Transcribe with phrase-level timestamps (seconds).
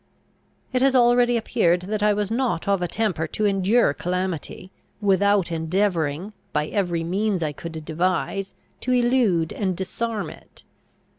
[0.73, 5.51] It has already appeared that I was not of a temper to endure calamity, without
[5.51, 10.63] endeavouring, by every means I could devise, to elude and disarm it.